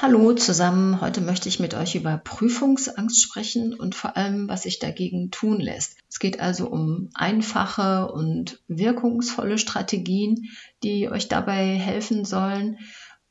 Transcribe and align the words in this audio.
Hallo 0.00 0.32
zusammen, 0.32 1.00
heute 1.00 1.20
möchte 1.20 1.48
ich 1.48 1.58
mit 1.58 1.74
euch 1.74 1.96
über 1.96 2.18
Prüfungsangst 2.18 3.20
sprechen 3.20 3.74
und 3.74 3.96
vor 3.96 4.16
allem, 4.16 4.48
was 4.48 4.62
sich 4.62 4.78
dagegen 4.78 5.32
tun 5.32 5.58
lässt. 5.58 5.96
Es 6.08 6.20
geht 6.20 6.38
also 6.38 6.68
um 6.68 7.10
einfache 7.14 8.06
und 8.12 8.62
wirkungsvolle 8.68 9.58
Strategien, 9.58 10.48
die 10.84 11.10
euch 11.10 11.26
dabei 11.26 11.74
helfen 11.74 12.24
sollen, 12.24 12.78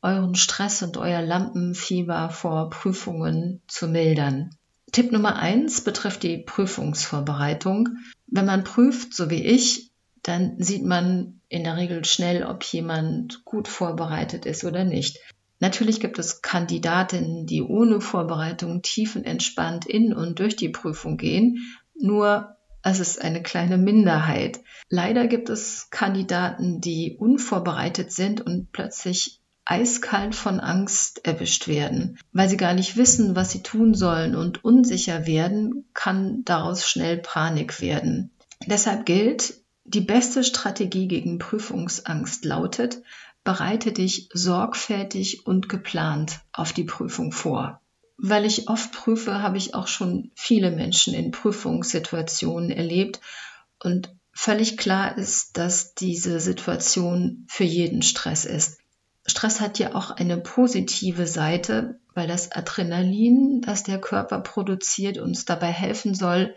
euren 0.01 0.35
Stress 0.35 0.83
und 0.83 0.97
euer 0.97 1.21
Lampenfieber 1.21 2.31
vor 2.31 2.69
Prüfungen 2.69 3.61
zu 3.67 3.87
mildern. 3.87 4.49
Tipp 4.91 5.13
Nummer 5.13 5.37
eins 5.37 5.79
betrifft 5.79 6.23
die 6.23 6.39
Prüfungsvorbereitung. 6.39 7.95
Wenn 8.27 8.45
man 8.45 8.65
prüft, 8.65 9.13
so 9.13 9.29
wie 9.29 9.45
ich, 9.45 9.89
dann 10.21 10.61
sieht 10.61 10.83
man 10.83 11.39
in 11.47 11.63
der 11.63 11.77
Regel 11.77 12.03
schnell, 12.03 12.43
ob 12.43 12.65
jemand 12.65 13.45
gut 13.45 13.69
vorbereitet 13.69 14.45
ist 14.45 14.65
oder 14.65 14.83
nicht. 14.83 15.17
Natürlich 15.59 15.99
gibt 15.99 16.19
es 16.19 16.41
Kandidatinnen, 16.41 17.45
die 17.45 17.61
ohne 17.61 18.01
Vorbereitung 18.01 18.81
tiefenentspannt 18.81 19.85
in 19.85 20.13
und 20.13 20.39
durch 20.39 20.55
die 20.55 20.69
Prüfung 20.69 21.17
gehen, 21.17 21.57
nur 21.95 22.55
es 22.83 22.99
ist 22.99 23.21
eine 23.21 23.41
kleine 23.41 23.77
Minderheit. 23.77 24.59
Leider 24.89 25.27
gibt 25.27 25.49
es 25.49 25.89
Kandidaten, 25.89 26.79
die 26.79 27.17
unvorbereitet 27.19 28.11
sind 28.11 28.39
und 28.41 28.71
plötzlich 28.71 29.41
eiskalt 29.65 30.35
von 30.35 30.59
Angst 30.61 31.25
erwischt 31.25 31.67
werden. 31.67 32.17
Weil 32.31 32.47
sie 32.47 32.55
gar 32.55 32.73
nicht 32.73 32.95
wissen, 32.95 33.35
was 33.35 33.51
sie 33.51 33.63
tun 33.63 33.93
sollen 33.93 34.35
und 34.35 34.63
unsicher 34.63 35.25
werden, 35.27 35.85
kann 35.93 36.43
daraus 36.45 36.87
schnell 36.87 37.17
Panik 37.17 37.81
werden. 37.81 38.31
Deshalb 38.65 39.05
gilt, 39.05 39.55
die 39.83 40.01
beste 40.01 40.43
Strategie 40.43 41.07
gegen 41.07 41.39
Prüfungsangst 41.39 42.45
lautet, 42.45 43.01
bereite 43.47 43.93
dich 43.93 44.27
sorgfältig 44.33 45.47
und 45.47 45.69
geplant 45.69 46.41
auf 46.51 46.73
die 46.73 46.83
Prüfung 46.83 47.31
vor. 47.31 47.79
Weil 48.17 48.43
ich 48.43 48.67
oft 48.67 48.91
prüfe, 48.91 49.41
habe 49.41 49.55
ich 49.55 49.73
auch 49.73 49.87
schon 49.87 50.31
viele 50.35 50.69
Menschen 50.69 51.13
in 51.13 51.31
Prüfungssituationen 51.31 52.71
erlebt 52.71 53.21
und 53.81 54.13
völlig 54.33 54.75
klar 54.75 55.17
ist, 55.17 55.55
dass 55.55 55.93
diese 55.93 56.41
Situation 56.41 57.45
für 57.47 57.63
jeden 57.63 58.01
Stress 58.01 58.43
ist. 58.43 58.79
Stress 59.25 59.61
hat 59.61 59.79
ja 59.79 59.95
auch 59.95 60.11
eine 60.11 60.35
positive 60.35 61.25
Seite, 61.25 62.01
weil 62.13 62.27
das 62.27 62.51
Adrenalin, 62.51 63.61
das 63.61 63.83
der 63.83 64.01
Körper 64.01 64.41
produziert, 64.41 65.19
uns 65.19 65.45
dabei 65.45 65.71
helfen 65.71 66.15
soll, 66.15 66.53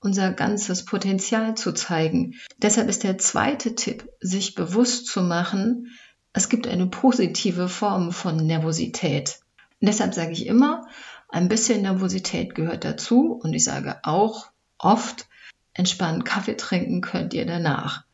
unser 0.00 0.32
ganzes 0.32 0.86
Potenzial 0.86 1.58
zu 1.58 1.72
zeigen. 1.72 2.36
Deshalb 2.56 2.88
ist 2.88 3.02
der 3.02 3.18
zweite 3.18 3.74
Tipp, 3.74 4.08
sich 4.20 4.54
bewusst 4.54 5.06
zu 5.08 5.20
machen, 5.20 5.88
es 6.32 6.48
gibt 6.48 6.66
eine 6.66 6.86
positive 6.86 7.68
Form 7.68 8.12
von 8.12 8.36
Nervosität. 8.36 9.40
Und 9.80 9.88
deshalb 9.88 10.14
sage 10.14 10.32
ich 10.32 10.46
immer, 10.46 10.86
ein 11.28 11.48
bisschen 11.48 11.82
Nervosität 11.82 12.54
gehört 12.54 12.84
dazu 12.84 13.32
und 13.32 13.52
ich 13.54 13.64
sage 13.64 13.98
auch 14.02 14.50
oft, 14.78 15.26
entspannt 15.74 16.24
Kaffee 16.24 16.56
trinken 16.56 17.00
könnt 17.00 17.34
ihr 17.34 17.46
danach. 17.46 18.04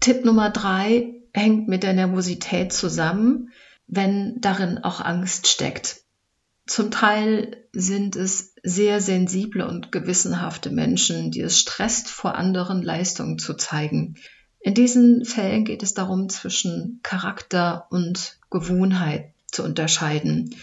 Tipp 0.00 0.24
Nummer 0.24 0.50
drei 0.50 1.14
hängt 1.32 1.68
mit 1.68 1.82
der 1.82 1.92
Nervosität 1.92 2.72
zusammen, 2.72 3.52
wenn 3.86 4.40
darin 4.40 4.78
auch 4.78 5.00
Angst 5.00 5.46
steckt. 5.46 6.02
Zum 6.66 6.90
Teil 6.90 7.64
sind 7.72 8.16
es 8.16 8.54
sehr 8.62 9.00
sensible 9.00 9.66
und 9.66 9.92
gewissenhafte 9.92 10.70
Menschen, 10.70 11.30
die 11.30 11.40
es 11.40 11.58
stresst, 11.58 12.08
vor 12.08 12.34
anderen 12.34 12.82
Leistungen 12.82 13.38
zu 13.38 13.54
zeigen. 13.54 14.16
In 14.66 14.74
diesen 14.74 15.24
Fällen 15.24 15.64
geht 15.64 15.84
es 15.84 15.94
darum, 15.94 16.28
zwischen 16.28 16.98
Charakter 17.04 17.86
und 17.90 18.36
Gewohnheit 18.50 19.32
zu 19.46 19.62
unterscheiden. 19.62 20.56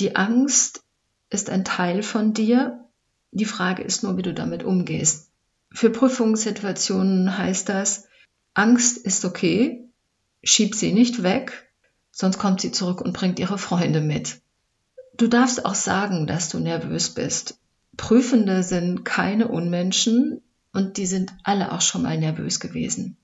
Die 0.00 0.16
Angst 0.16 0.82
ist 1.30 1.48
ein 1.48 1.64
Teil 1.64 2.02
von 2.02 2.32
dir. 2.32 2.84
Die 3.30 3.44
Frage 3.44 3.84
ist 3.84 4.02
nur, 4.02 4.16
wie 4.16 4.22
du 4.22 4.34
damit 4.34 4.64
umgehst. 4.64 5.30
Für 5.70 5.90
Prüfungssituationen 5.90 7.38
heißt 7.38 7.68
das, 7.68 8.08
Angst 8.54 8.96
ist 8.98 9.24
okay, 9.24 9.88
schieb 10.42 10.74
sie 10.74 10.92
nicht 10.92 11.22
weg, 11.22 11.70
sonst 12.10 12.38
kommt 12.38 12.60
sie 12.60 12.72
zurück 12.72 13.00
und 13.00 13.12
bringt 13.12 13.38
ihre 13.38 13.58
Freunde 13.58 14.00
mit. 14.00 14.40
Du 15.18 15.28
darfst 15.28 15.64
auch 15.64 15.76
sagen, 15.76 16.26
dass 16.26 16.48
du 16.48 16.58
nervös 16.58 17.10
bist. 17.10 17.60
Prüfende 17.96 18.64
sind 18.64 19.04
keine 19.04 19.46
Unmenschen 19.46 20.42
und 20.72 20.96
die 20.96 21.06
sind 21.06 21.32
alle 21.44 21.70
auch 21.70 21.80
schon 21.80 22.02
mal 22.02 22.18
nervös 22.18 22.58
gewesen. 22.58 23.16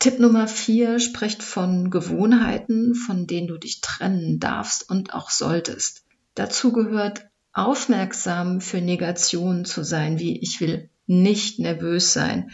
Tipp 0.00 0.18
Nummer 0.18 0.48
vier 0.48 0.98
spricht 0.98 1.42
von 1.42 1.90
Gewohnheiten, 1.90 2.94
von 2.94 3.26
denen 3.26 3.48
du 3.48 3.58
dich 3.58 3.82
trennen 3.82 4.40
darfst 4.40 4.88
und 4.88 5.12
auch 5.12 5.28
solltest. 5.28 6.06
Dazu 6.34 6.72
gehört 6.72 7.28
aufmerksam 7.52 8.62
für 8.62 8.80
Negationen 8.80 9.66
zu 9.66 9.84
sein, 9.84 10.18
wie 10.18 10.40
ich 10.40 10.62
will 10.62 10.88
nicht 11.06 11.58
nervös 11.58 12.14
sein 12.14 12.50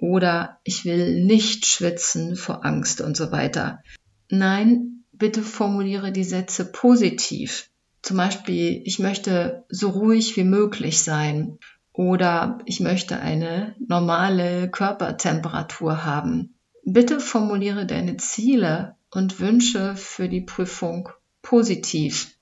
oder 0.00 0.58
ich 0.64 0.84
will 0.84 1.24
nicht 1.24 1.64
schwitzen 1.64 2.34
vor 2.34 2.64
Angst 2.64 3.00
und 3.00 3.16
so 3.16 3.30
weiter. 3.30 3.84
Nein, 4.28 5.04
bitte 5.12 5.42
formuliere 5.42 6.10
die 6.10 6.24
Sätze 6.24 6.64
positiv. 6.64 7.70
Zum 8.02 8.16
Beispiel, 8.16 8.82
ich 8.84 8.98
möchte 8.98 9.64
so 9.68 9.90
ruhig 9.90 10.36
wie 10.36 10.42
möglich 10.42 11.02
sein 11.02 11.58
oder 11.92 12.58
ich 12.64 12.80
möchte 12.80 13.20
eine 13.20 13.76
normale 13.78 14.68
Körpertemperatur 14.68 16.04
haben. 16.04 16.56
Bitte 16.84 17.20
formuliere 17.20 17.86
deine 17.86 18.16
Ziele 18.16 18.96
und 19.10 19.40
Wünsche 19.40 19.96
für 19.96 20.28
die 20.28 20.40
Prüfung 20.40 21.08
positiv. 21.42 22.34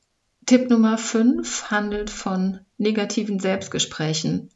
Tipp 0.46 0.70
Nummer 0.70 0.96
5 0.96 1.70
handelt 1.70 2.10
von 2.10 2.60
negativen 2.78 3.38
Selbstgesprächen. 3.38 4.50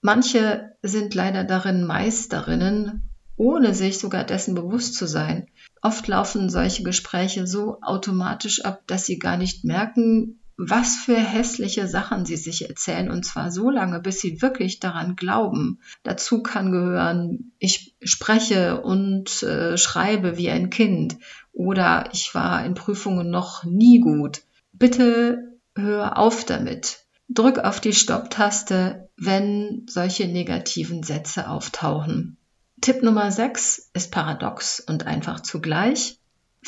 Manche 0.00 0.76
sind 0.82 1.14
leider 1.14 1.44
darin 1.44 1.84
Meisterinnen, 1.84 3.08
ohne 3.36 3.74
sich 3.74 3.98
sogar 3.98 4.24
dessen 4.24 4.54
bewusst 4.54 4.94
zu 4.94 5.06
sein. 5.06 5.48
Oft 5.82 6.06
laufen 6.08 6.50
solche 6.50 6.82
Gespräche 6.82 7.46
so 7.46 7.78
automatisch 7.82 8.64
ab, 8.64 8.82
dass 8.86 9.06
sie 9.06 9.18
gar 9.18 9.36
nicht 9.36 9.64
merken, 9.64 10.40
was 10.56 10.96
für 10.96 11.16
hässliche 11.16 11.86
Sachen 11.86 12.24
sie 12.24 12.36
sich 12.36 12.68
erzählen 12.68 13.10
und 13.10 13.24
zwar 13.24 13.50
so 13.50 13.70
lange, 13.70 14.00
bis 14.00 14.20
sie 14.20 14.40
wirklich 14.40 14.80
daran 14.80 15.16
glauben. 15.16 15.80
Dazu 16.02 16.42
kann 16.42 16.72
gehören, 16.72 17.52
ich 17.58 17.94
spreche 18.02 18.80
und 18.80 19.42
äh, 19.42 19.76
schreibe 19.76 20.38
wie 20.38 20.50
ein 20.50 20.70
Kind 20.70 21.16
oder 21.52 22.08
ich 22.12 22.34
war 22.34 22.64
in 22.64 22.74
Prüfungen 22.74 23.30
noch 23.30 23.64
nie 23.64 24.00
gut. 24.00 24.42
Bitte 24.72 25.58
hör 25.74 26.18
auf 26.18 26.44
damit. 26.44 27.00
Drück 27.28 27.58
auf 27.58 27.80
die 27.80 27.92
Stopptaste, 27.92 29.08
wenn 29.16 29.86
solche 29.88 30.28
negativen 30.28 31.02
Sätze 31.02 31.48
auftauchen. 31.48 32.36
Tipp 32.80 33.02
Nummer 33.02 33.32
6 33.32 33.90
ist 33.94 34.12
paradox 34.12 34.80
und 34.80 35.06
einfach 35.06 35.40
zugleich. 35.40 36.18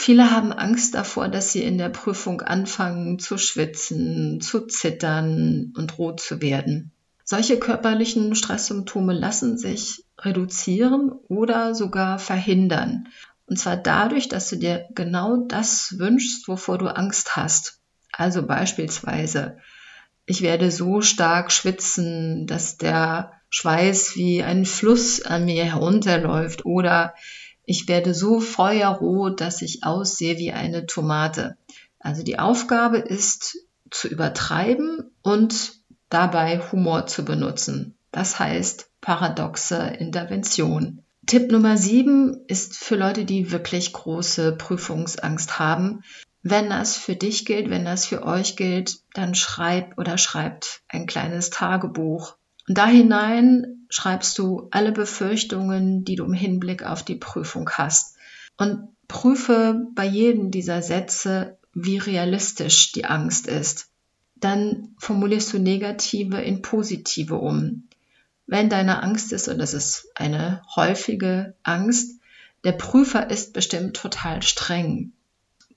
Viele 0.01 0.31
haben 0.31 0.53
Angst 0.53 0.95
davor, 0.95 1.27
dass 1.27 1.51
sie 1.51 1.65
in 1.65 1.77
der 1.77 1.89
Prüfung 1.89 2.41
anfangen 2.41 3.19
zu 3.19 3.37
schwitzen, 3.37 4.41
zu 4.41 4.61
zittern 4.61 5.73
und 5.77 5.99
rot 5.99 6.21
zu 6.21 6.41
werden. 6.41 6.93
Solche 7.25 7.59
körperlichen 7.59 8.37
Stresssymptome 8.37 9.13
lassen 9.13 9.59
sich 9.59 10.05
reduzieren 10.17 11.11
oder 11.11 11.75
sogar 11.75 12.21
verhindern. 12.21 13.09
Und 13.47 13.59
zwar 13.59 13.77
dadurch, 13.77 14.29
dass 14.29 14.49
du 14.49 14.57
dir 14.57 14.87
genau 14.95 15.39
das 15.49 15.97
wünschst, 15.99 16.47
wovor 16.47 16.79
du 16.79 16.87
Angst 16.87 17.35
hast. 17.35 17.81
Also 18.13 18.47
beispielsweise, 18.47 19.59
ich 20.27 20.43
werde 20.43 20.71
so 20.71 21.01
stark 21.01 21.51
schwitzen, 21.51 22.47
dass 22.47 22.79
der 22.79 23.33
Schweiß 23.51 24.15
wie 24.15 24.45
ein 24.45 24.65
Fluss 24.65 25.23
an 25.23 25.45
mir 25.45 25.65
herunterläuft 25.65 26.65
oder 26.65 27.15
ich 27.69 27.87
werde 27.87 28.15
so 28.15 28.41
feuerrot, 28.41 29.43
dass 29.43 29.61
ich 29.61 29.85
aussehe 29.85 30.39
wie 30.39 30.53
eine 30.53 30.87
Tomate. 30.87 31.59
Also 32.01 32.23
die 32.23 32.39
Aufgabe 32.39 32.97
ist 32.97 33.59
zu 33.91 34.09
übertreiben 34.09 35.11
und 35.21 35.75
dabei 36.09 36.61
Humor 36.73 37.07
zu 37.07 37.27
benutzen. 37.27 37.95
Das 38.11 38.39
heißt 38.39 38.91
paradoxe 39.03 39.77
Intervention. 39.77 41.03
Tipp 41.27 41.53
Nummer 41.53 41.77
sieben 41.77 42.43
ist 42.47 42.75
für 42.75 42.97
Leute, 42.97 43.27
die 43.27 43.53
wirklich 43.53 43.93
große 43.93 44.53
Prüfungsangst 44.53 45.59
haben. 45.59 46.05
Wenn 46.43 46.71
das 46.71 46.97
für 46.97 47.17
dich 47.17 47.45
gilt, 47.45 47.69
wenn 47.69 47.85
das 47.85 48.07
für 48.07 48.23
euch 48.23 48.57
gilt, 48.57 49.01
dann 49.13 49.35
schreib 49.35 49.99
oder 49.99 50.17
schreibt 50.17 50.81
ein 50.89 51.07
kleines 51.07 51.51
Tagebuch. 51.51 52.38
Und 52.69 52.77
da 52.77 52.87
hinein 52.87 53.87
schreibst 53.89 54.39
du 54.39 54.69
alle 54.71 54.93
Befürchtungen, 54.93 56.05
die 56.05 56.17
du 56.17 56.25
im 56.25 56.35
Hinblick 56.35 56.83
auf 56.85 57.03
die 57.03 57.17
Prüfung 57.17 57.71
hast. 57.71 58.17
Und 58.59 58.89
prüfe 59.09 59.87
bei 59.95 60.05
jedem 60.05 60.51
dieser 60.51 60.83
Sätze, 60.83 61.57
wie 61.73 61.97
realistisch 61.97 62.93
die 62.93 63.07
Angst 63.07 63.47
ist. 63.47 63.89
Dann 64.37 64.95
formulierst 64.99 65.53
du 65.53 65.59
negative 65.59 66.41
in 66.43 66.61
positive 66.61 67.37
um. 67.37 67.89
Wenn 68.47 68.69
deine 68.69 69.03
Angst 69.03 69.33
ist, 69.33 69.49
und 69.49 69.59
das 69.59 69.75
ist 69.75 70.09
eine 70.15 70.63
häufige 70.77 71.55
Angst, 71.63 72.21
der 72.65 72.73
Prüfer 72.73 73.31
ist 73.31 73.53
bestimmt 73.53 73.97
total 73.97 74.43
streng, 74.43 75.13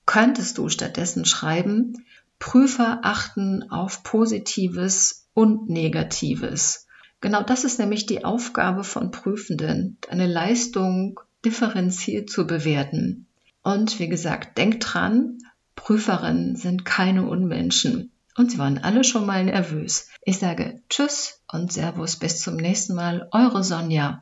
könntest 0.04 0.58
du 0.58 0.68
stattdessen 0.68 1.24
schreiben, 1.24 2.04
Prüfer 2.42 2.98
achten 3.04 3.70
auf 3.70 4.02
Positives 4.02 5.28
und 5.32 5.70
Negatives. 5.70 6.88
Genau 7.20 7.44
das 7.44 7.62
ist 7.62 7.78
nämlich 7.78 8.06
die 8.06 8.24
Aufgabe 8.24 8.82
von 8.82 9.12
Prüfenden, 9.12 9.96
eine 10.10 10.26
Leistung 10.26 11.20
differenziert 11.44 12.30
zu 12.30 12.44
bewerten. 12.44 13.28
Und 13.62 14.00
wie 14.00 14.08
gesagt, 14.08 14.58
denkt 14.58 14.84
dran, 14.84 15.38
Prüferinnen 15.76 16.56
sind 16.56 16.84
keine 16.84 17.28
Unmenschen. 17.28 18.10
Und 18.36 18.50
sie 18.50 18.58
waren 18.58 18.78
alle 18.78 19.04
schon 19.04 19.24
mal 19.24 19.44
nervös. 19.44 20.08
Ich 20.24 20.40
sage 20.40 20.82
Tschüss 20.88 21.42
und 21.46 21.72
Servus 21.72 22.16
bis 22.16 22.40
zum 22.40 22.56
nächsten 22.56 22.96
Mal. 22.96 23.28
Eure 23.30 23.62
Sonja. 23.62 24.20